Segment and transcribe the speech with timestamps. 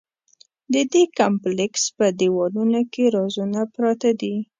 [0.73, 4.35] د دې کمپلېکس په دیوالونو کې رازونه پراته دي.